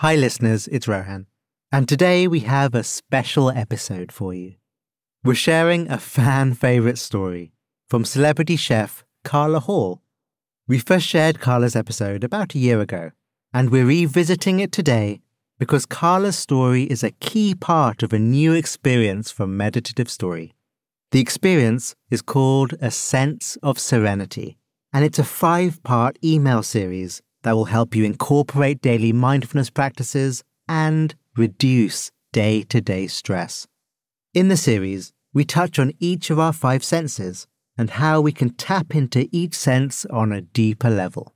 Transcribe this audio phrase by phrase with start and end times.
[0.00, 1.26] Hi, listeners, it's Rohan.
[1.72, 4.54] And today we have a special episode for you.
[5.24, 7.50] We're sharing a fan favourite story
[7.90, 10.00] from celebrity chef Carla Hall.
[10.68, 13.10] We first shared Carla's episode about a year ago,
[13.52, 15.20] and we're revisiting it today
[15.58, 20.54] because Carla's story is a key part of a new experience from Meditative Story.
[21.10, 24.58] The experience is called A Sense of Serenity,
[24.92, 30.44] and it's a five part email series that will help you incorporate daily mindfulness practices
[30.68, 33.66] and reduce day to day stress.
[34.34, 37.46] In the series, we touch on each of our five senses
[37.76, 41.34] and how we can tap into each sense on a deeper level.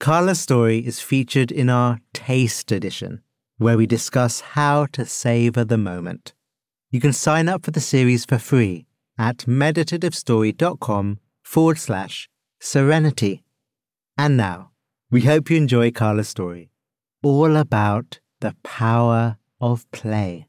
[0.00, 3.22] Carla's story is featured in our Taste Edition,
[3.58, 6.32] where we discuss how to savor the moment.
[6.90, 8.86] You can sign up for the series for free
[9.18, 12.28] at meditativestory.com forward slash
[12.60, 13.42] serenity.
[14.16, 14.70] And now,
[15.10, 16.70] we hope you enjoy Carla's story,
[17.22, 20.46] all about the power of play.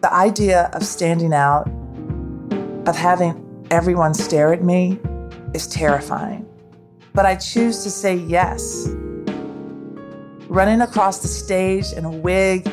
[0.00, 1.68] The idea of standing out,
[2.86, 4.98] of having everyone stare at me,
[5.54, 6.43] is terrifying.
[7.14, 8.88] But I choose to say yes.
[10.48, 12.70] Running across the stage in a wig,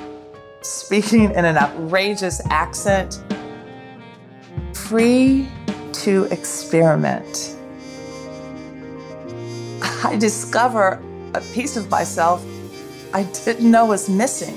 [0.61, 3.23] speaking in an outrageous accent,
[4.73, 5.47] free
[5.93, 7.55] to experiment.
[10.03, 11.01] I discover
[11.33, 12.43] a piece of myself
[13.13, 14.55] I didn't know was missing.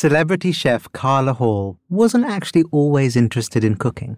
[0.00, 4.16] Celebrity chef Carla Hall wasn't actually always interested in cooking.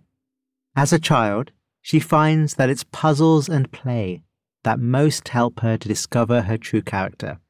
[0.76, 4.22] As a child, she finds that it's puzzles and play
[4.62, 7.40] that most help her to discover her true character.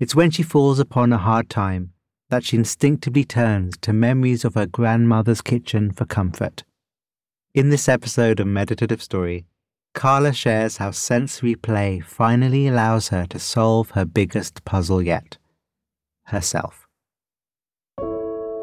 [0.00, 1.92] It's when she falls upon a hard time
[2.30, 6.64] that she instinctively turns to memories of her grandmother's kitchen for comfort.
[7.52, 9.44] In this episode of Meditative Story,
[9.92, 15.36] Carla shares how sensory play finally allows her to solve her biggest puzzle yet
[16.28, 16.81] herself.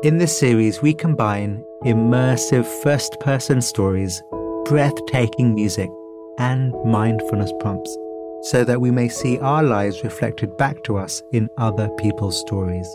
[0.02, 4.24] In this series, we combine immersive first person stories,
[4.64, 5.90] breathtaking music,
[6.38, 7.98] and mindfulness prompts
[8.44, 12.88] so that we may see our lives reflected back to us in other people's stories.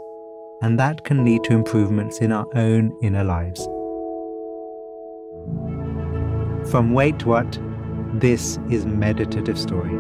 [0.62, 3.62] And that can lead to improvements in our own inner lives.
[6.70, 7.58] From Wait What,
[8.14, 9.94] this is Meditative Story.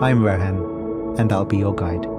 [0.00, 2.15] I'm Rohan, and I'll be your guide.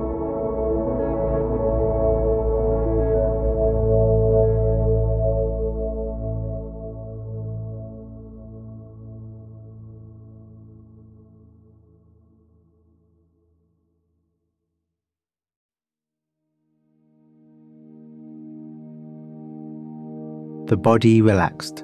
[20.67, 21.77] The body relaxed,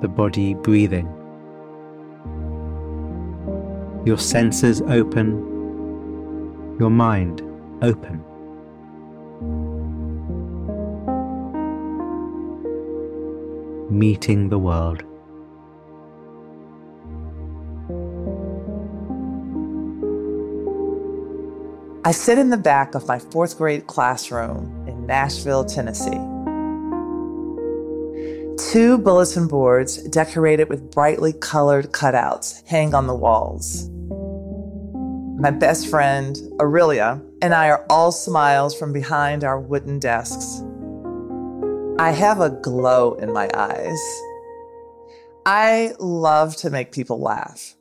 [0.00, 1.06] the body breathing,
[4.04, 5.28] your senses open,
[6.80, 7.42] your mind
[7.80, 8.20] open.
[13.88, 15.04] Meeting the world.
[22.04, 24.72] I sit in the back of my fourth grade classroom
[25.06, 26.20] Nashville, Tennessee.
[28.72, 33.90] Two bulletin boards decorated with brightly colored cutouts hang on the walls.
[35.38, 40.62] My best friend, Aurelia, and I are all smiles from behind our wooden desks.
[41.98, 44.00] I have a glow in my eyes.
[45.44, 47.76] I love to make people laugh.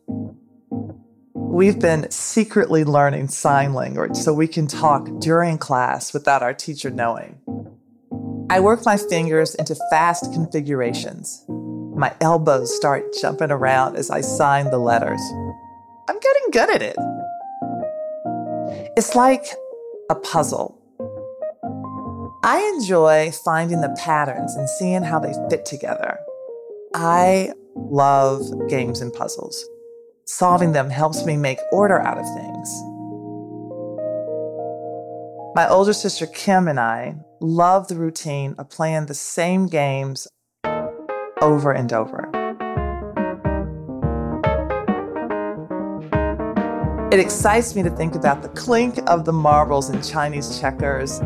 [1.56, 6.90] We've been secretly learning sign language so we can talk during class without our teacher
[6.90, 7.40] knowing.
[8.50, 11.46] I work my fingers into fast configurations.
[11.48, 15.22] My elbows start jumping around as I sign the letters.
[16.10, 16.98] I'm getting good at it.
[18.98, 19.46] It's like
[20.10, 20.78] a puzzle.
[22.44, 26.20] I enjoy finding the patterns and seeing how they fit together.
[26.94, 29.66] I love games and puzzles
[30.26, 30.74] solving mm.
[30.74, 32.84] them helps me make order out of things.
[35.56, 40.28] My older sister Kim and I love the routine of playing the same games
[41.42, 42.30] over and over.
[47.12, 51.20] It excites me to think about the clink of the marbles in Chinese checkers,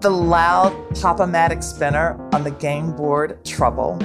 [0.00, 3.98] the loud Pop-O-Matic spinner on the game board Trouble,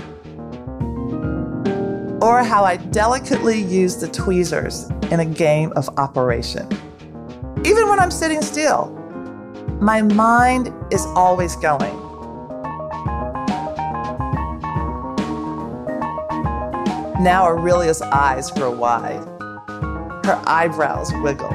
[2.21, 6.67] or how I delicately use the tweezers in a game of Operation.
[7.65, 8.89] Even when I'm sitting still,
[9.81, 11.97] my mind is always going.
[17.23, 19.23] Now Aurelia's eyes grow wide.
[20.25, 21.49] Her eyebrows wiggle.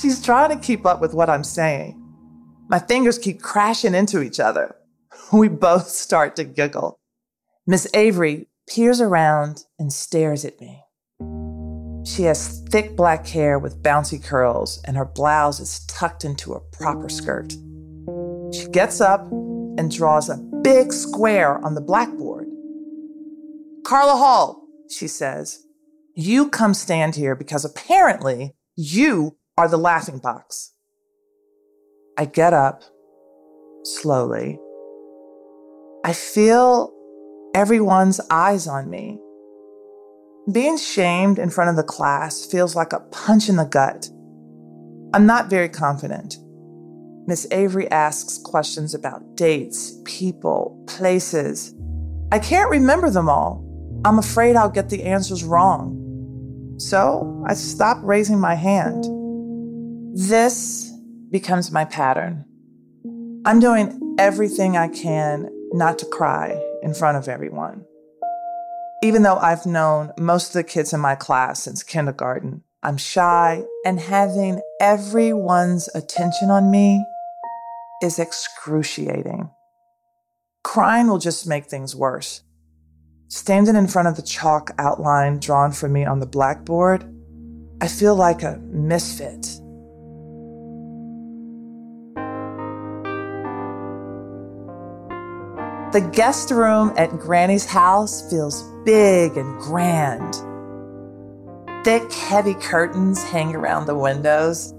[0.00, 2.00] She's trying to keep up with what I'm saying.
[2.68, 4.76] My fingers keep crashing into each other.
[5.32, 7.00] We both start to giggle.
[7.66, 10.80] Miss Avery peers around and stares at me.
[12.04, 16.60] She has thick black hair with bouncy curls, and her blouse is tucked into a
[16.60, 17.54] proper skirt.
[18.52, 22.46] She gets up and draws a big square on the blackboard.
[23.84, 25.64] Carla Hall, she says,
[26.14, 30.72] you come stand here because apparently you are the laughing box.
[32.16, 32.84] I get up
[33.82, 34.58] slowly.
[36.06, 36.92] I feel
[37.54, 39.18] everyone's eyes on me.
[40.52, 44.10] Being shamed in front of the class feels like a punch in the gut.
[45.14, 46.36] I'm not very confident.
[47.26, 51.74] Miss Avery asks questions about dates, people, places.
[52.30, 53.64] I can't remember them all.
[54.04, 56.76] I'm afraid I'll get the answers wrong.
[56.76, 59.04] So I stop raising my hand.
[60.14, 60.92] This
[61.30, 62.44] becomes my pattern.
[63.46, 67.84] I'm doing everything I can not to cry in front of everyone.
[69.02, 73.64] Even though I've known most of the kids in my class since kindergarten, I'm shy,
[73.84, 77.04] and having everyone's attention on me
[78.00, 79.50] is excruciating.
[80.62, 82.42] Crying will just make things worse.
[83.26, 87.04] Standing in front of the chalk outline drawn for me on the blackboard,
[87.80, 89.60] I feel like a misfit.
[95.94, 100.34] The guest room at Granny's house feels big and grand.
[101.84, 104.74] Thick, heavy curtains hang around the windows,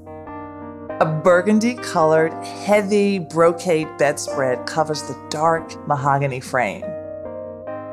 [1.00, 6.84] a burgundy colored, heavy brocade bedspread covers the dark mahogany frame.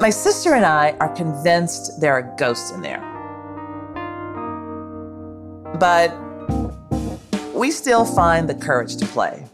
[0.00, 3.02] My sister and I are convinced there are ghosts in there.
[5.78, 6.12] But
[7.54, 9.44] we still find the courage to play.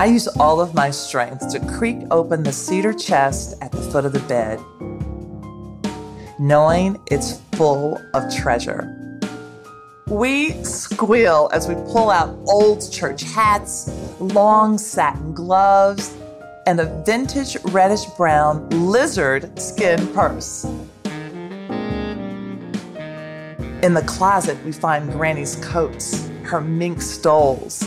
[0.00, 4.06] I use all of my strength to creak open the cedar chest at the foot
[4.06, 4.58] of the bed,
[6.38, 9.20] knowing it's full of treasure.
[10.06, 16.16] We squeal as we pull out old church hats, long satin gloves,
[16.66, 20.64] and a vintage reddish brown lizard skin purse.
[23.82, 27.86] In the closet, we find Granny's coats, her mink stoles.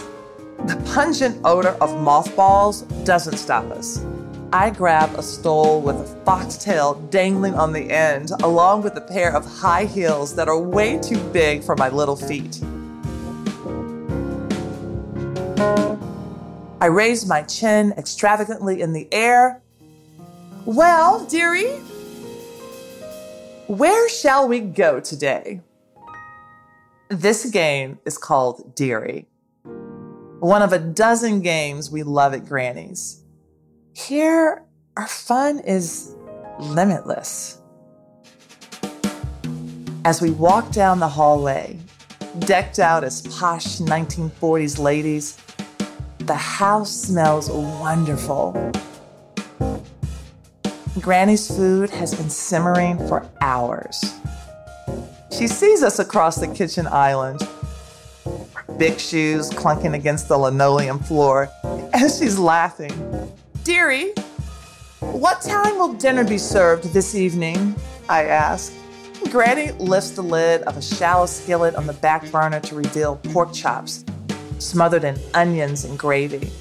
[0.66, 4.04] The pungent odor of mothballs doesn't stop us.
[4.54, 9.36] I grab a stole with a foxtail dangling on the end, along with a pair
[9.36, 12.62] of high heels that are way too big for my little feet.
[16.80, 19.62] I raise my chin extravagantly in the air.
[20.66, 21.74] Well, dearie,
[23.68, 25.60] where shall we go today?
[27.10, 29.28] This game is called Dearie,
[30.44, 33.24] one of a dozen games we love at Granny's.
[33.94, 34.66] Here,
[34.98, 36.14] our fun is
[36.60, 37.60] limitless.
[40.04, 41.80] As we walk down the hallway,
[42.40, 45.38] decked out as posh 1940s ladies,
[46.20, 48.52] the house smells wonderful.
[51.00, 54.14] Granny's food has been simmering for hours.
[55.32, 57.48] She sees us across the kitchen island,
[58.78, 62.92] big shoes clunking against the linoleum floor, and she's laughing.
[63.64, 64.14] Dearie,
[65.00, 67.76] what time will dinner be served this evening?
[68.10, 68.74] I ask.
[69.30, 73.54] Granny lifts the lid of a shallow skillet on the back burner to reveal pork
[73.54, 74.04] chops,
[74.60, 76.52] smothered in onions and gravy.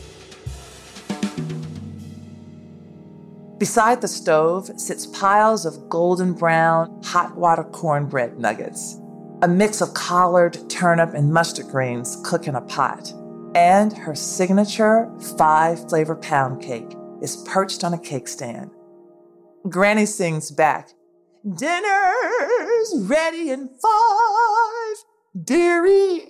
[3.59, 8.99] Beside the stove sits piles of golden brown hot water cornbread nuggets,
[9.43, 13.13] a mix of collard, turnip, and mustard greens cooked in a pot
[13.55, 18.71] and her signature five flavor pound cake is perched on a cake stand.
[19.69, 20.91] Granny sings back,
[21.57, 24.97] Dinner's ready in five,
[25.45, 26.21] dearie.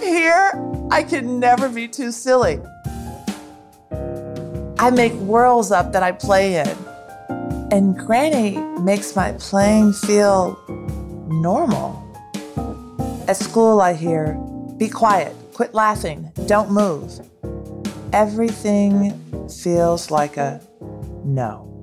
[0.00, 0.50] Here,
[0.90, 2.60] I can never be too silly.
[4.78, 6.91] I make worlds up that I play in.
[7.72, 10.62] And Granny makes my playing feel
[11.26, 12.06] normal.
[13.26, 14.34] At school, I hear,
[14.76, 17.18] be quiet, quit laughing, don't move.
[18.12, 20.60] Everything feels like a
[21.24, 21.82] no.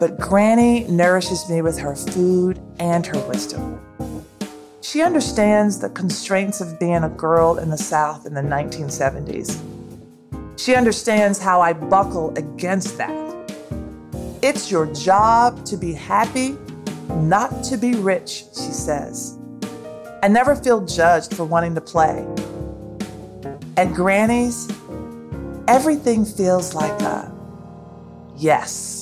[0.00, 3.78] But Granny nourishes me with her food and her wisdom.
[4.80, 9.60] She understands the constraints of being a girl in the South in the 1970s.
[10.58, 13.29] She understands how I buckle against that.
[14.42, 16.56] It's your job to be happy,
[17.08, 19.38] not to be rich, she says.
[20.22, 22.26] I never feel judged for wanting to play.
[23.76, 24.68] At Granny's,
[25.68, 27.32] everything feels like a
[28.36, 28.99] yes.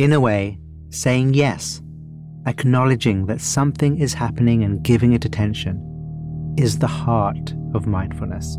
[0.00, 1.82] In a way, saying yes,
[2.46, 8.56] acknowledging that something is happening and giving it attention, is the heart of mindfulness.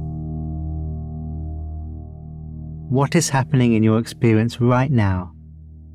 [2.91, 5.33] What is happening in your experience right now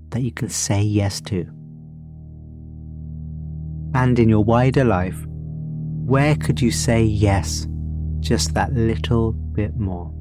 [0.08, 1.46] that you can say yes to?
[3.94, 7.68] And in your wider life, where could you say yes
[8.18, 10.15] just that little bit more?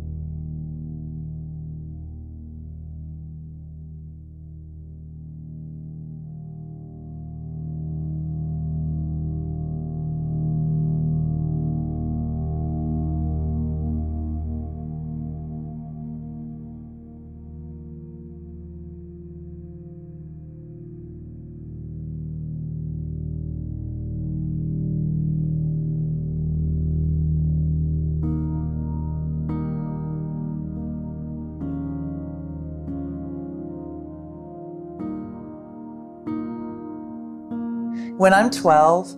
[38.18, 39.14] When I'm 12,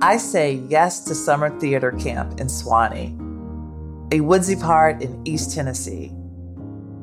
[0.00, 3.12] I say yes to summer theater camp in Sewanee,
[4.10, 6.10] a woodsy part in East Tennessee.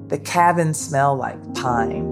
[0.07, 2.07] The cabins smell like pine.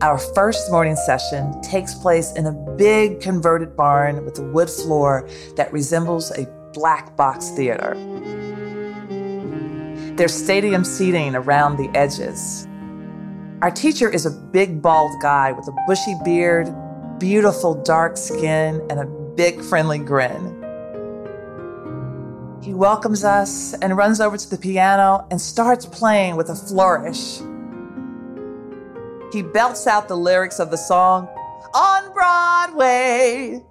[0.00, 5.28] Our first morning session takes place in a big converted barn with a wood floor
[5.56, 7.94] that resembles a black box theater.
[10.14, 12.68] There's stadium seating around the edges.
[13.60, 16.72] Our teacher is a big bald guy with a bushy beard
[17.18, 20.52] beautiful dark skin and a big friendly grin.
[22.62, 27.38] He welcomes us and runs over to the piano and starts playing with a flourish.
[29.32, 31.28] He belts out the lyrics of the song,
[31.74, 33.62] On Broadway.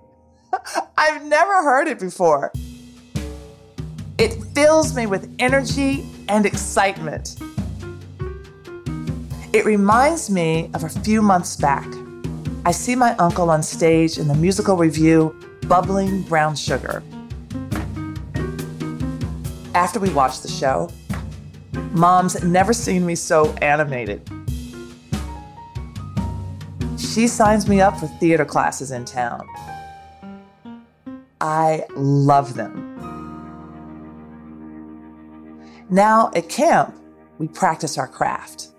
[0.98, 2.52] I've never heard it before.
[4.18, 7.36] It fills me with energy and excitement.
[9.52, 11.86] It reminds me of a few months back
[12.68, 15.36] I see my uncle on stage in the musical revue
[15.68, 17.04] Bubbling Brown Sugar.
[19.76, 20.90] After we watch the show,
[21.92, 24.28] Mom's never seen me so animated.
[26.98, 29.48] She signs me up for theater classes in town.
[31.40, 32.96] I love them.
[35.92, 36.98] Now at camp,
[37.38, 38.70] we practice our craft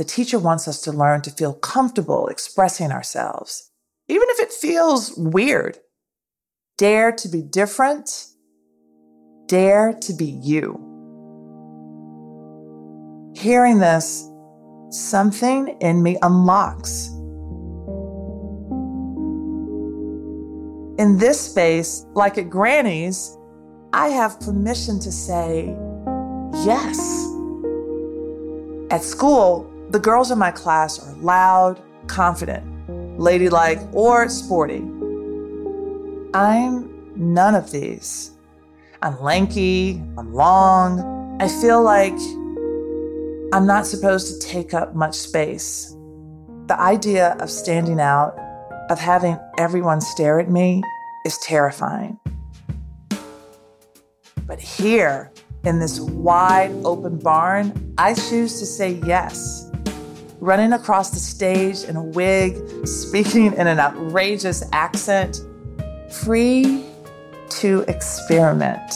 [0.00, 3.70] the teacher wants us to learn to feel comfortable expressing ourselves,
[4.08, 5.76] even if it feels weird.
[6.78, 8.28] Dare to be different.
[9.46, 10.72] Dare to be you.
[13.36, 14.26] Hearing this,
[14.88, 17.08] something in me unlocks.
[20.98, 23.36] In this space, like at Granny's,
[23.92, 25.76] I have permission to say
[26.64, 26.98] yes.
[28.90, 32.64] At school, the girls in my class are loud, confident,
[33.18, 34.84] ladylike, or sporty.
[36.32, 38.30] I'm none of these.
[39.02, 41.38] I'm lanky, I'm long.
[41.40, 42.14] I feel like
[43.52, 45.96] I'm not supposed to take up much space.
[46.66, 48.38] The idea of standing out,
[48.90, 50.84] of having everyone stare at me,
[51.26, 52.16] is terrifying.
[54.46, 55.32] But here,
[55.64, 59.69] in this wide open barn, I choose to say yes
[60.40, 65.44] running across the stage in a wig, speaking in an outrageous accent,
[66.10, 66.84] free
[67.50, 68.92] to experiment.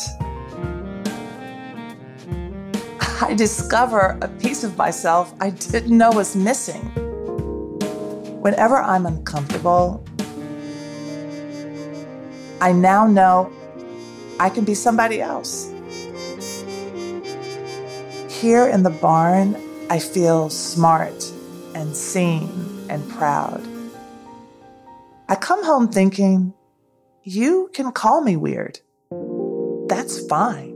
[3.20, 6.82] I discover a piece of myself I didn't know was missing.
[8.40, 10.04] Whenever I'm uncomfortable,
[12.60, 13.52] I now know
[14.40, 15.70] I can be somebody else.
[18.44, 19.56] here in the barn,
[19.88, 21.32] I feel smart
[21.74, 23.62] and seen and proud.
[25.28, 26.54] I come home thinking,
[27.22, 28.80] you can call me weird.
[29.88, 30.74] That's fine.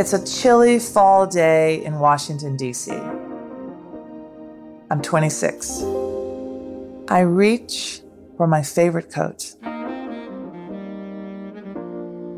[0.00, 2.90] It's a chilly fall day in Washington, D.C.
[4.90, 5.82] I'm 26.
[7.08, 8.00] I reach
[8.40, 9.54] for my favorite coat.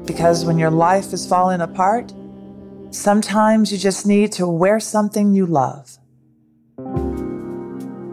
[0.05, 2.13] Because when your life is falling apart,
[2.91, 5.97] sometimes you just need to wear something you love.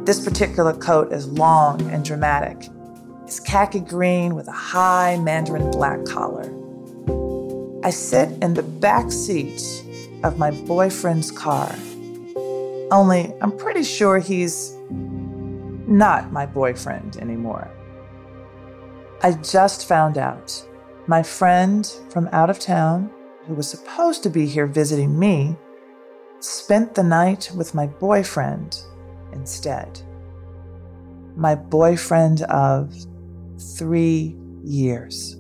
[0.06, 2.70] This particular coat is long and dramatic.
[3.24, 6.46] It's khaki green with a high mandarin black collar.
[7.84, 9.64] I sit in the back seat
[10.24, 11.74] of my boyfriend's car.
[12.92, 17.68] Only I'm pretty sure he's not my boyfriend anymore.
[19.22, 20.66] I just found out
[21.06, 23.12] my friend from out of town,
[23.46, 25.58] who was supposed to be here visiting me,
[26.40, 28.82] spent the night with my boyfriend
[29.34, 30.02] instead.
[31.36, 32.96] My boyfriend of
[33.78, 35.36] three years.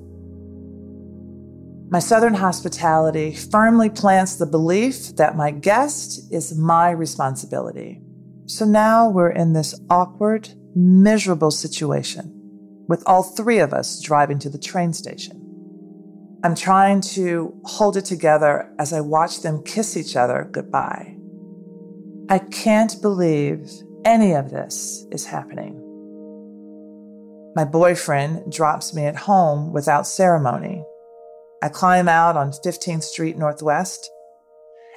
[1.89, 8.01] My Southern hospitality firmly plants the belief that my guest is my responsibility.
[8.45, 12.38] So now we're in this awkward, miserable situation
[12.89, 15.37] with all three of us driving to the train station.
[16.43, 21.15] I'm trying to hold it together as I watch them kiss each other goodbye.
[22.29, 23.71] I can't believe
[24.03, 25.85] any of this is happening.
[27.55, 30.83] My boyfriend drops me at home without ceremony
[31.61, 34.09] I climb out on 15th Street Northwest,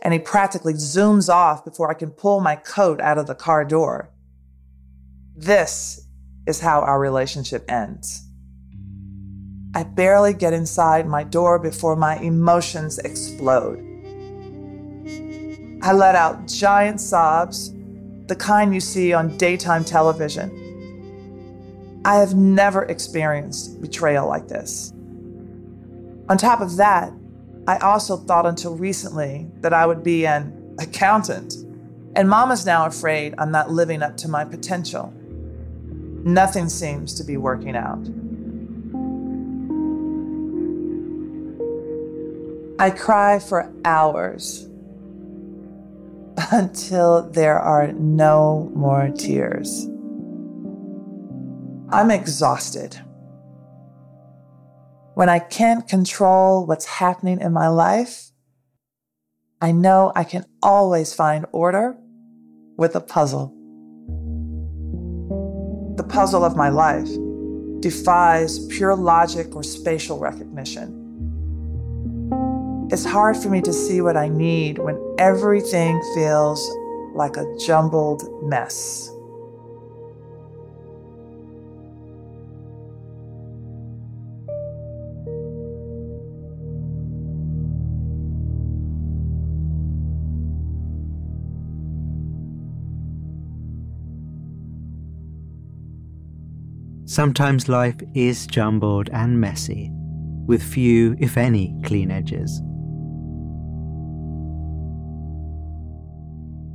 [0.03, 3.65] and he practically zooms off before I can pull my coat out of the car
[3.65, 4.11] door.
[5.35, 6.07] This
[6.47, 8.27] is how our relationship ends.
[9.75, 13.79] I barely get inside my door before my emotions explode.
[15.83, 17.73] I let out giant sobs,
[18.27, 20.59] the kind you see on daytime television.
[22.05, 24.93] I have never experienced betrayal like this.
[26.29, 27.13] On top of that,
[27.67, 31.55] I also thought until recently that I would be an accountant.
[32.15, 35.15] And mama's now afraid I'm not living up to my potential.
[36.25, 38.09] Nothing seems to be working out.
[42.79, 44.69] I cry for hours
[46.51, 49.87] until there are no more tears.
[51.91, 53.01] I'm exhausted.
[55.15, 58.31] When I can't control what's happening in my life,
[59.61, 61.97] I know I can always find order
[62.77, 63.55] with a puzzle.
[65.97, 67.09] The puzzle of my life
[67.81, 70.99] defies pure logic or spatial recognition.
[72.91, 76.67] It's hard for me to see what I need when everything feels
[77.15, 79.11] like a jumbled mess.
[97.13, 99.91] Sometimes life is jumbled and messy,
[100.47, 102.63] with few, if any, clean edges.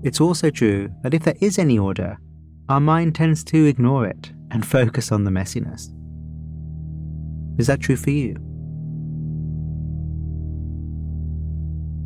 [0.03, 2.19] It's also true that if there is any order,
[2.69, 5.89] our mind tends to ignore it and focus on the messiness.
[7.59, 8.35] Is that true for you?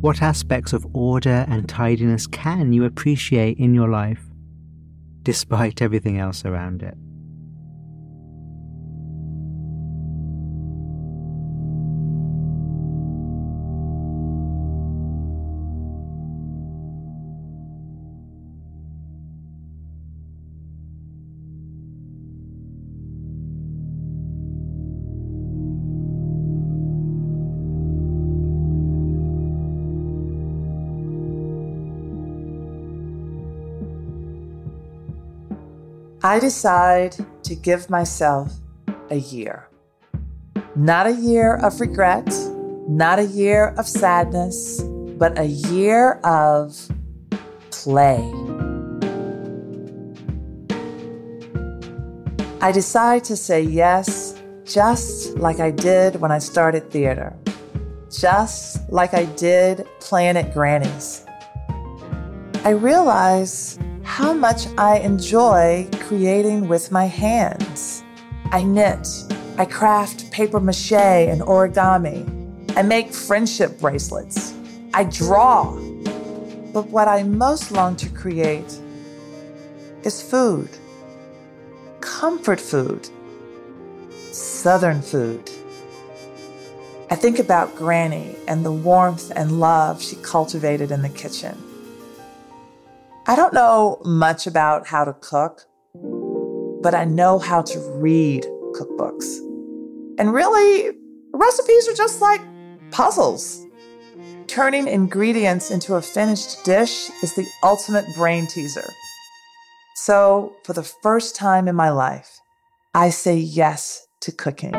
[0.00, 4.24] What aspects of order and tidiness can you appreciate in your life,
[5.22, 6.96] despite everything else around it?
[36.24, 38.52] I decide to give myself
[39.10, 39.68] a year.
[40.76, 42.32] Not a year of regret,
[42.88, 44.80] not a year of sadness,
[45.18, 46.78] but a year of
[47.72, 48.22] play.
[52.60, 57.36] I decide to say yes, just like I did when I started theater,
[58.12, 61.26] just like I did playing at Granny's.
[62.64, 63.76] I realize
[64.12, 68.04] how much I enjoy creating with my hands.
[68.50, 69.08] I knit,
[69.56, 70.92] I craft paper mache
[71.32, 72.20] and origami,
[72.76, 74.52] I make friendship bracelets,
[74.92, 75.72] I draw.
[76.74, 78.78] But what I most long to create
[80.04, 80.68] is food,
[82.02, 83.08] comfort food,
[84.30, 85.50] Southern food.
[87.08, 91.71] I think about Granny and the warmth and love she cultivated in the kitchen.
[93.32, 95.64] I don't know much about how to cook,
[96.82, 99.38] but I know how to read cookbooks.
[100.18, 100.94] And really,
[101.32, 102.42] recipes are just like
[102.90, 103.64] puzzles.
[104.48, 108.90] Turning ingredients into a finished dish is the ultimate brain teaser.
[109.94, 112.38] So, for the first time in my life,
[112.94, 114.74] I say yes to cooking.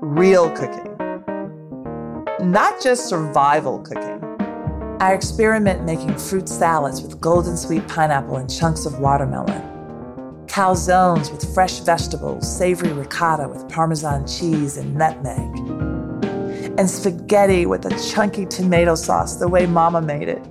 [0.00, 0.96] Real cooking.
[2.40, 4.25] Not just survival cooking.
[4.98, 9.60] I experiment making fruit salads with golden sweet pineapple and chunks of watermelon,
[10.46, 15.38] calzones with fresh vegetables, savory ricotta with parmesan cheese and nutmeg,
[16.78, 20.42] and spaghetti with a chunky tomato sauce the way mama made it.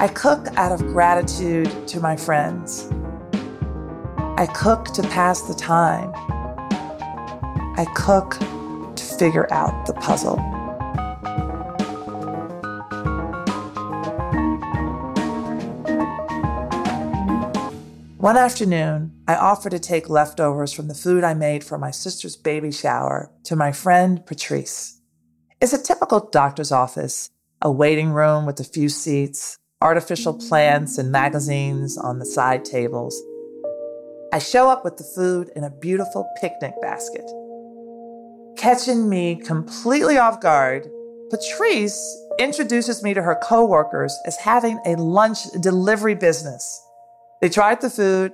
[0.00, 2.88] I cook out of gratitude to my friends.
[4.38, 6.10] I cook to pass the time.
[7.78, 8.40] I cook
[8.96, 10.40] to figure out the puzzle.
[18.22, 22.36] One afternoon, I offered to take leftovers from the food I made for my sister's
[22.36, 25.00] baby shower to my friend Patrice.
[25.60, 27.30] It's a typical doctor's office,
[27.62, 33.20] a waiting room with a few seats, artificial plants and magazines on the side tables.
[34.32, 37.28] I show up with the food in a beautiful picnic basket.
[38.56, 40.88] Catching me completely off guard,
[41.28, 42.00] Patrice
[42.38, 46.86] introduces me to her coworkers as having a lunch delivery business.
[47.42, 48.32] They tried the food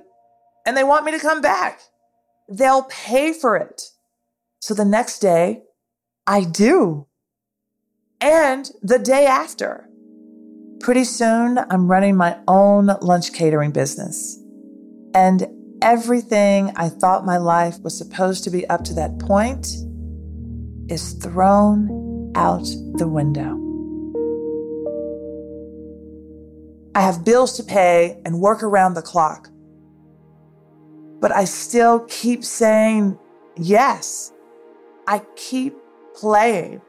[0.67, 1.81] and they want me to come back.
[2.47, 3.81] They'll pay for it.
[4.61, 5.63] So the next day,
[6.27, 7.07] I do.
[8.21, 9.89] And the day after.
[10.79, 14.37] Pretty soon, I'm running my own lunch catering business.
[15.15, 15.47] And
[15.81, 19.69] everything I thought my life was supposed to be up to that point
[20.87, 23.68] is thrown out the window.
[26.95, 29.49] I have bills to pay and work around the clock.
[31.19, 33.17] But I still keep saying
[33.57, 34.33] yes.
[35.07, 35.75] I keep
[36.15, 36.81] playing.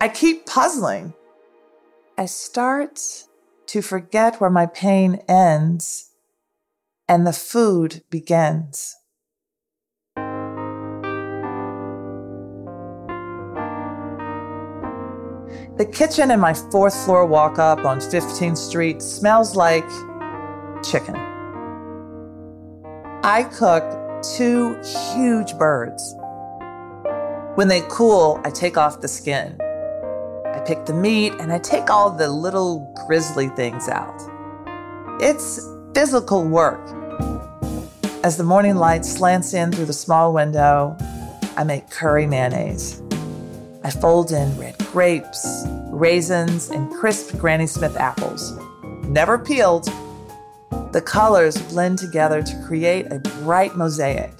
[0.00, 1.14] I keep puzzling.
[2.16, 3.24] I start
[3.66, 6.10] to forget where my pain ends
[7.08, 8.96] and the food begins.
[15.80, 19.88] The kitchen in my fourth floor walk up on 15th Street smells like
[20.84, 21.16] chicken.
[23.24, 23.82] I cook
[24.36, 24.78] two
[25.14, 26.14] huge birds.
[27.54, 29.58] When they cool, I take off the skin.
[29.58, 34.20] I pick the meat and I take all the little grisly things out.
[35.18, 36.86] It's physical work.
[38.22, 40.94] As the morning light slants in through the small window,
[41.56, 43.00] I make curry mayonnaise.
[43.82, 48.52] I fold in red grapes, raisins, and crisp Granny Smith apples.
[49.04, 49.86] Never peeled.
[50.92, 54.32] The colors blend together to create a bright mosaic.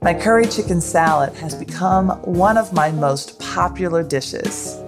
[0.00, 4.78] My curry chicken salad has become one of my most popular dishes.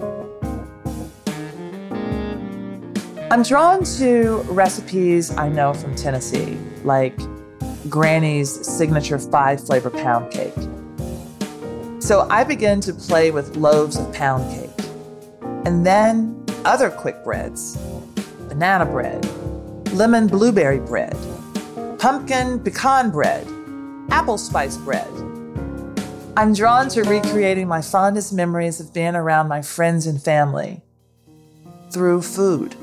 [3.29, 7.17] I'm drawn to recipes I know from Tennessee, like
[7.87, 10.55] Granny's signature five flavor pound cake.
[12.07, 14.87] So I begin to play with loaves of pound cake.
[15.65, 17.75] And then other quick breads
[18.47, 19.25] banana bread,
[19.91, 21.17] lemon blueberry bread,
[21.99, 23.45] pumpkin pecan bread,
[24.09, 25.05] apple spice bread.
[26.37, 30.83] I'm drawn to recreating my fondest memories of being around my friends and family
[31.91, 32.73] through food.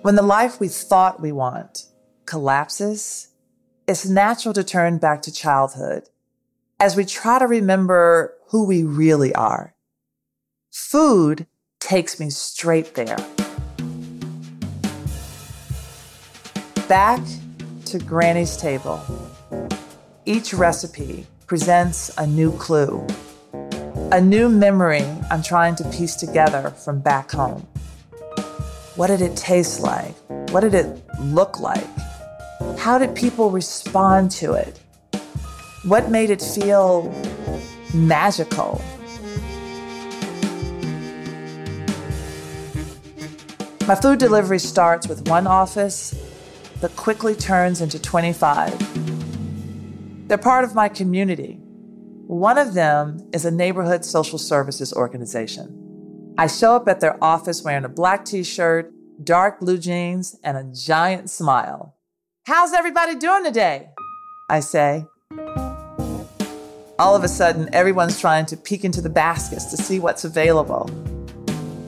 [0.00, 1.84] When the life we thought we want
[2.24, 3.28] collapses,
[3.86, 6.04] it's natural to turn back to childhood
[6.80, 9.74] as we try to remember who we really are.
[10.72, 11.46] Food
[11.80, 13.16] takes me straight there.
[16.88, 17.20] Back
[17.86, 19.00] to Granny's table.
[20.26, 23.06] Each recipe presents a new clue,
[24.12, 27.66] a new memory I'm trying to piece together from back home.
[28.96, 30.14] What did it taste like?
[30.50, 31.86] What did it look like?
[32.78, 34.80] How did people respond to it?
[35.84, 37.12] What made it feel
[37.92, 38.82] magical?
[43.86, 46.18] My food delivery starts with one office
[46.80, 50.26] but quickly turns into 25.
[50.26, 51.58] They're part of my community.
[52.28, 56.34] One of them is a neighborhood social services organization.
[56.38, 58.90] I show up at their office wearing a black t shirt,
[59.22, 61.94] dark blue jeans, and a giant smile.
[62.46, 63.90] How's everybody doing today?
[64.48, 65.04] I say.
[66.96, 70.88] All of a sudden, everyone's trying to peek into the baskets to see what's available.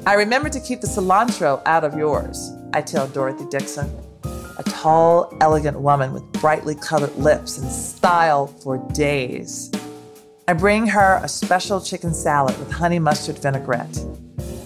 [0.04, 3.88] I remember to keep the cilantro out of yours, I tell Dorothy Dixon,
[4.58, 9.70] a tall, elegant woman with brightly colored lips and style for days.
[10.48, 14.04] I bring her a special chicken salad with honey mustard vinaigrette.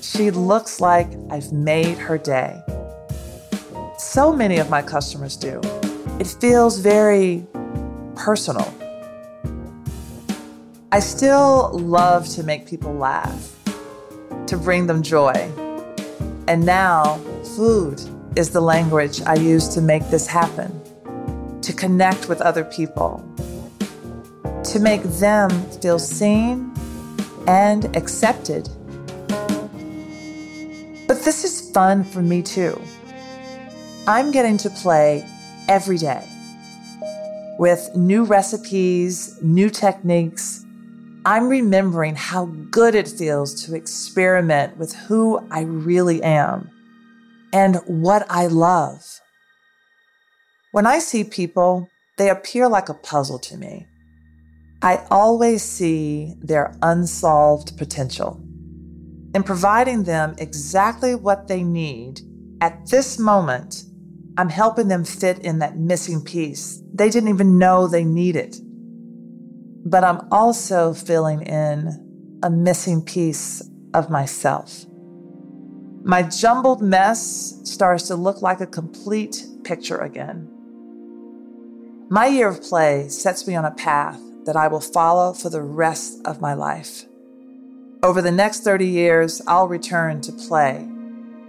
[0.01, 2.59] She looks like I've made her day.
[3.99, 5.61] So many of my customers do.
[6.19, 7.47] It feels very
[8.17, 8.80] personal.
[10.93, 13.57] I still love to make people laugh,
[14.47, 15.33] to bring them joy.
[16.49, 17.17] And now,
[17.57, 18.01] food
[18.37, 20.71] is the language I use to make this happen,
[21.63, 23.25] to connect with other people,
[24.65, 25.51] to make them
[25.81, 26.73] feel seen
[27.47, 28.69] and accepted
[31.11, 32.81] but this is fun for me too.
[34.07, 35.29] I'm getting to play
[35.67, 36.25] every day
[37.59, 40.65] with new recipes, new techniques.
[41.25, 46.71] I'm remembering how good it feels to experiment with who I really am
[47.53, 49.21] and what I love.
[50.73, 53.87] When I see people, they appear like a puzzle to me.
[54.83, 58.43] I always see their unsolved potential
[59.35, 62.21] in providing them exactly what they need
[62.61, 63.85] at this moment,
[64.37, 68.57] I'm helping them fit in that missing piece they didn't even know they needed.
[69.85, 73.63] But I'm also filling in a missing piece
[73.95, 74.85] of myself.
[76.03, 80.49] My jumbled mess starts to look like a complete picture again.
[82.09, 85.63] My year of play sets me on a path that I will follow for the
[85.63, 87.05] rest of my life.
[88.03, 90.89] Over the next 30 years, I'll return to play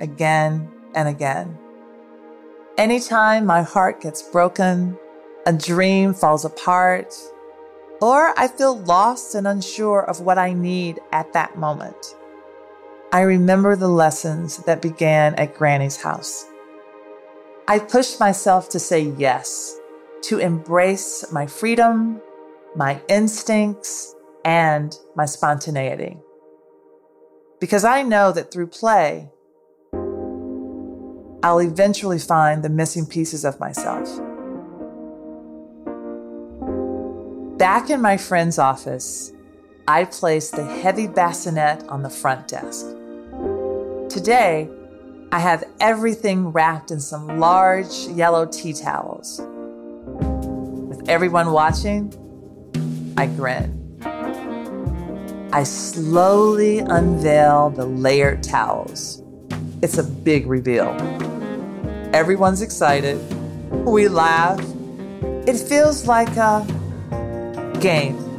[0.02, 1.58] again and again.
[2.78, 4.98] Anytime my heart gets broken,
[5.46, 7.16] a dream falls apart,
[8.02, 12.16] or I feel lost and unsure of what I need at that moment,
[13.14, 16.46] I remember the lessons that began at Granny's house.
[17.68, 19.78] I pushed myself to say yes,
[20.24, 22.22] to embrace my freedom,
[22.76, 26.18] my instincts, and my spontaneity
[27.62, 29.30] because I know that through play,
[31.44, 34.10] I'll eventually find the missing pieces of myself.
[37.62, 39.34] Back in my friend's office,
[39.88, 42.88] I placed the heavy bassinet on the front desk.
[44.10, 44.68] Today,
[45.32, 49.42] I have everything wrapped in some large yellow tea towels.
[50.90, 52.12] With everyone watching,
[53.16, 53.78] I grin.
[55.54, 59.22] I slowly unveil the layered towels.
[59.84, 60.90] It's a big reveal.
[62.12, 63.20] Everyone's excited.
[63.86, 64.60] We laugh.
[65.46, 66.66] It feels like a
[67.82, 68.31] game.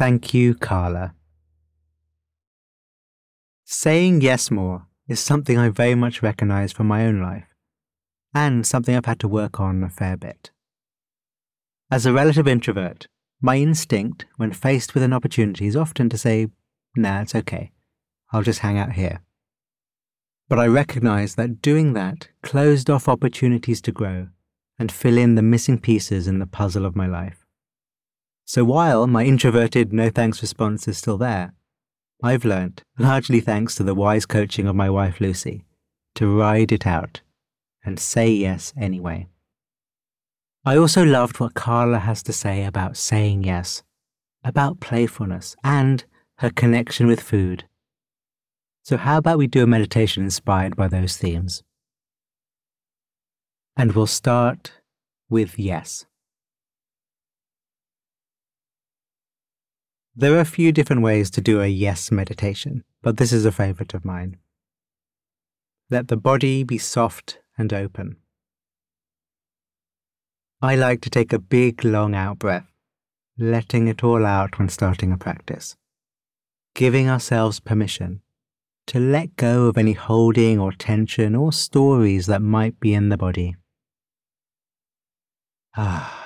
[0.00, 1.14] Thank you, Carla.
[3.66, 7.54] Saying yes more is something I very much recognize from my own life,
[8.32, 10.52] and something I've had to work on a fair bit.
[11.90, 13.08] As a relative introvert,
[13.42, 16.48] my instinct when faced with an opportunity is often to say,
[16.96, 17.70] nah, it's okay.
[18.32, 19.20] I'll just hang out here.
[20.48, 24.28] But I recognize that doing that closed off opportunities to grow
[24.78, 27.39] and fill in the missing pieces in the puzzle of my life.
[28.50, 31.54] So while my introverted no thanks response is still there,
[32.20, 35.66] I've learnt, largely thanks to the wise coaching of my wife Lucy,
[36.16, 37.20] to ride it out
[37.84, 39.28] and say yes anyway.
[40.64, 43.84] I also loved what Carla has to say about saying yes,
[44.42, 46.04] about playfulness, and
[46.38, 47.68] her connection with food.
[48.82, 51.62] So, how about we do a meditation inspired by those themes?
[53.76, 54.72] And we'll start
[55.28, 56.06] with yes.
[60.16, 63.52] There are a few different ways to do a yes meditation, but this is a
[63.52, 64.36] favorite of mine.
[65.88, 68.16] Let the body be soft and open.
[70.60, 72.66] I like to take a big long out breath,
[73.38, 75.76] letting it all out when starting a practice,
[76.74, 78.20] giving ourselves permission
[78.88, 83.16] to let go of any holding or tension or stories that might be in the
[83.16, 83.54] body.
[85.76, 86.19] Ah.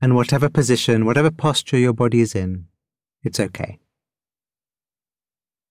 [0.00, 2.66] And whatever position, whatever posture your body is in,
[3.22, 3.78] it's okay.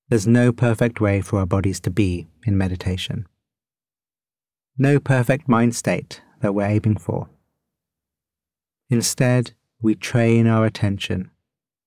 [0.10, 3.28] There's no perfect way for our bodies to be in meditation.
[4.78, 7.30] No perfect mind state that we're aiming for.
[8.90, 11.32] Instead, we train our attention,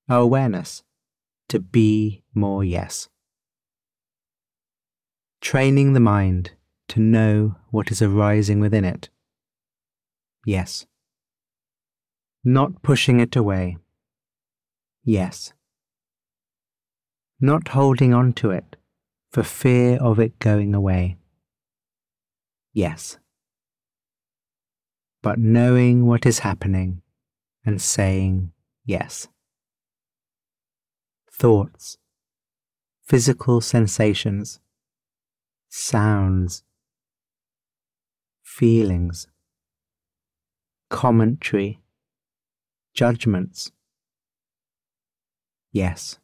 [0.08, 0.82] our awareness,
[1.48, 3.08] to be more yes.
[5.40, 6.52] Training the mind
[6.88, 9.08] to know what is arising within it.
[10.44, 10.86] Yes.
[12.42, 13.76] Not pushing it away.
[15.04, 15.52] Yes.
[17.40, 18.76] Not holding on to it
[19.30, 21.18] for fear of it going away.
[22.72, 23.18] Yes.
[25.22, 27.02] But knowing what is happening
[27.64, 28.52] and saying
[28.84, 29.28] yes.
[31.30, 31.98] Thoughts,
[33.02, 34.60] physical sensations,
[35.68, 36.64] sounds,
[38.42, 39.26] feelings,
[40.88, 41.80] commentary,
[43.00, 43.72] judgments.
[45.72, 46.18] Yes.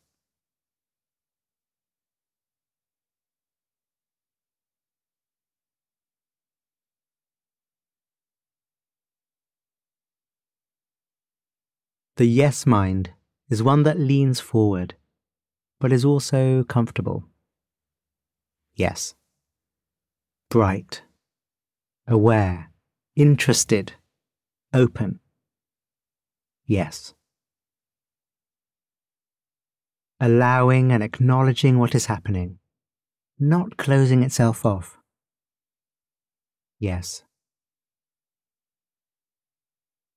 [12.18, 13.12] The yes mind
[13.48, 14.96] is one that leans forward,
[15.80, 17.24] but is also comfortable.
[18.74, 19.14] Yes.
[20.50, 21.00] Bright,
[22.06, 22.70] aware,
[23.14, 23.94] interested,
[24.74, 25.20] open.
[26.66, 27.14] Yes.
[30.20, 32.58] Allowing and acknowledging what is happening,
[33.38, 34.98] not closing itself off.
[36.78, 37.22] Yes.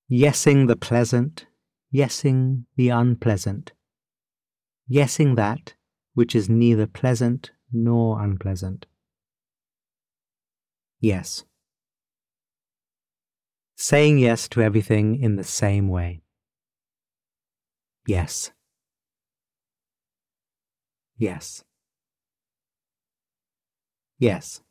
[0.10, 1.46] Yesing the pleasant
[1.94, 3.72] yesing the unpleasant,
[4.90, 5.74] yesing that
[6.14, 8.86] which is neither pleasant nor unpleasant.
[11.00, 11.46] Yes.
[13.78, 16.22] Saying yes to everything in the same way.
[18.10, 18.52] Yes.
[21.20, 21.64] Yes.
[24.18, 24.62] Yes.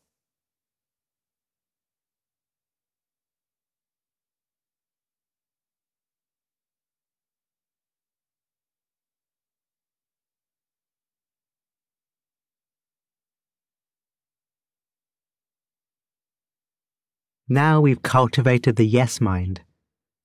[17.48, 19.60] Now we've cultivated the yes mind,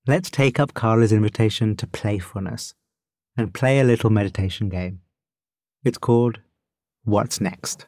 [0.07, 2.73] let's take up Carla's invitation to playfulness
[3.35, 5.01] and play a little meditation game.
[5.83, 6.39] It's called
[7.03, 7.87] What's Next?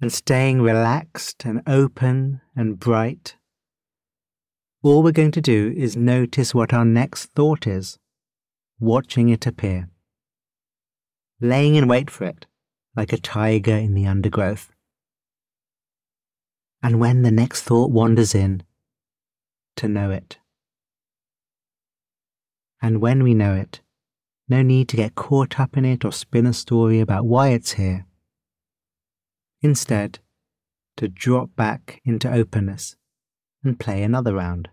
[0.00, 3.36] And staying relaxed and open and bright,
[4.82, 7.98] all we're going to do is notice what our next thought is,
[8.78, 9.90] watching it appear,
[11.40, 12.46] laying in wait for it
[12.96, 14.72] like a tiger in the undergrowth
[16.82, 18.62] and when the next thought wanders in,
[19.76, 20.38] to know it.
[22.82, 23.80] And when we know it,
[24.48, 27.72] no need to get caught up in it or spin a story about why it's
[27.72, 28.06] here.
[29.62, 30.18] Instead,
[30.96, 32.96] to drop back into openness
[33.62, 34.68] and play another round.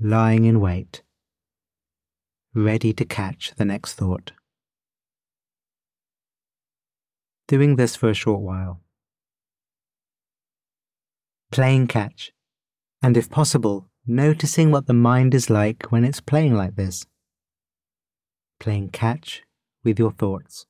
[0.00, 1.02] Lying in wait,
[2.54, 4.32] ready to catch the next thought.
[7.46, 8.80] Doing this for a short while
[11.54, 12.32] playing catch,
[13.00, 17.06] and if possible, noticing what the mind is like when it's playing like this.
[18.60, 19.42] Playing catch
[19.82, 20.66] with your thoughts.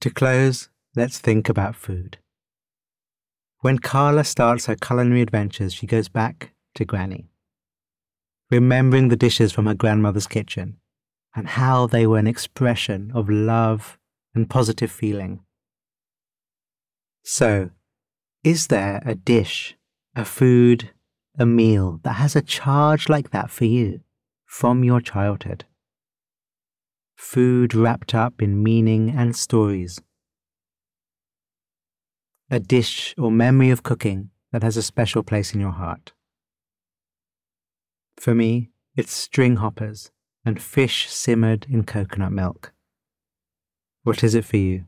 [0.00, 2.18] To close, let's think about food.
[3.60, 7.28] When Carla starts her culinary adventures, she goes back to Granny,
[8.50, 10.78] remembering the dishes from her grandmother's kitchen
[11.34, 13.98] and how they were an expression of love
[14.34, 15.40] and positive feeling.
[17.22, 17.70] So,
[18.44, 19.76] is there a dish,
[20.14, 20.90] a food,
[21.38, 24.00] a meal that has a charge like that for you
[24.44, 25.64] from your childhood?
[27.16, 30.00] Food wrapped up in meaning and stories
[32.50, 36.12] a dish or memory of cooking that has a special place in your heart.
[38.16, 40.10] For me, it's string hoppers
[40.44, 42.72] and fish simmered in coconut milk.
[44.04, 44.84] What is it for you?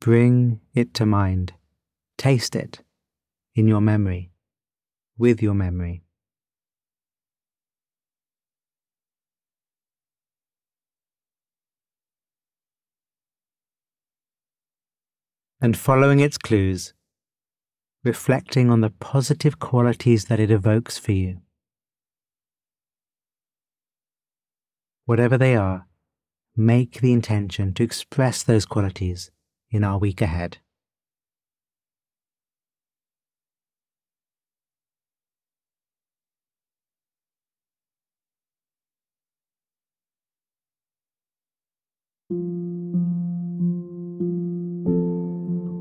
[0.00, 1.52] Bring it to mind.
[2.16, 2.82] Taste it
[3.54, 4.32] in your memory,
[5.18, 6.04] with your memory.
[15.60, 16.94] And following its clues,
[18.04, 21.38] reflecting on the positive qualities that it evokes for you.
[25.04, 25.86] Whatever they are,
[26.56, 29.30] make the intention to express those qualities
[29.70, 30.58] in our week ahead.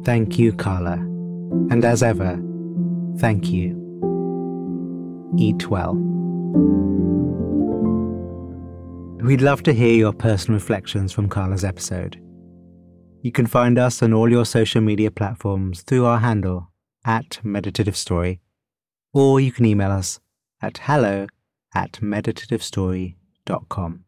[0.03, 1.11] Thank you, Carla.
[1.70, 2.38] And as ever,
[3.18, 3.78] thank you.
[5.38, 5.95] Eat well.
[9.24, 12.20] We'd love to hear your personal reflections from Carla's episode.
[13.22, 16.72] You can find us on all your social media platforms through our handle
[17.06, 18.41] at Meditative Story,
[19.14, 20.20] or you can email us
[20.62, 21.28] at hello
[21.74, 24.04] at meditativestory.com.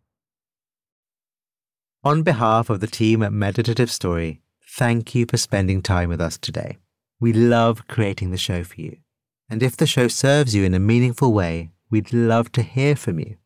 [2.04, 6.38] On behalf of the team at Meditative Story, thank you for spending time with us
[6.38, 6.80] today.
[7.24, 8.98] We love creating the show for you.
[9.50, 13.18] And if the show serves you in a meaningful way, we'd love to hear from
[13.18, 13.38] you.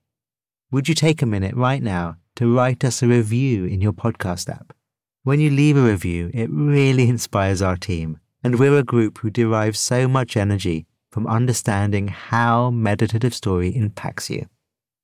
[0.71, 4.49] Would you take a minute right now to write us a review in your podcast
[4.49, 4.73] app?
[5.21, 9.29] When you leave a review, it really inspires our team, and we're a group who
[9.29, 14.47] derives so much energy from understanding how meditative story impacts you.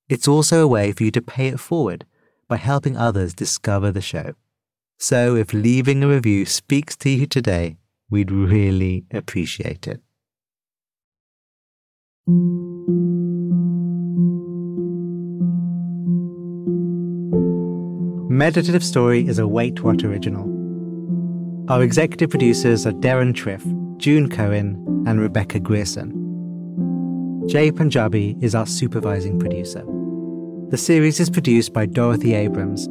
[0.10, 2.08] It's also a way for you to pay it forward
[2.48, 4.34] by helping others discover the show.
[4.98, 7.78] So if leaving a review speaks to you today,
[8.14, 10.00] we'd really appreciate it.
[18.30, 20.46] Meditative Story is a WaitWhat original.
[21.72, 23.64] Our executive producers are Deron Triff,
[23.98, 24.76] June Cohen,
[25.08, 26.12] and Rebecca Grierson.
[27.48, 29.84] Jay Punjabi is our supervising producer.
[30.70, 32.88] The series is produced by Dorothy Abrams.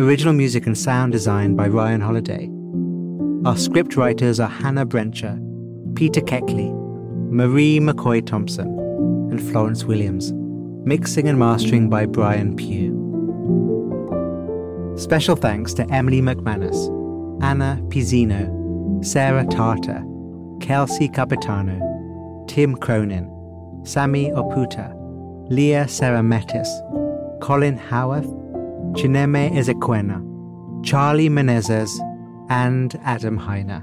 [0.00, 2.57] Original music and sound design by Ryan Holladay.
[3.44, 5.38] Our script writers are Hannah Brencher,
[5.94, 6.72] Peter Keckley,
[7.30, 8.66] Marie McCoy Thompson,
[9.30, 10.32] and Florence Williams.
[10.84, 12.94] Mixing and mastering by Brian Pugh.
[14.96, 16.76] Special thanks to Emily McManus,
[17.40, 20.02] Anna Pizzino, Sarah Tartar,
[20.60, 23.30] Kelsey Capitano, Tim Cronin,
[23.84, 24.92] Sami Oputa,
[25.48, 26.68] Leah Sarametis,
[27.40, 28.26] Colin Howarth,
[28.94, 30.24] Chineme Ezequena,
[30.84, 31.88] Charlie Menezes,
[32.48, 33.82] and Adam Heiner.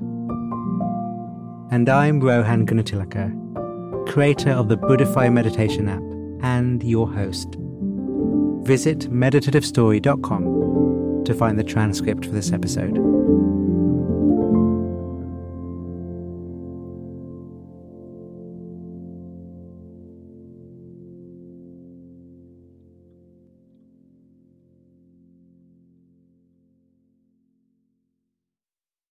[1.71, 6.01] And I'm Rohan Gunatillake, creator of the Buddhify Meditation app
[6.43, 7.55] and your host.
[8.63, 13.04] Visit meditativestory.com to find the transcript for this episode.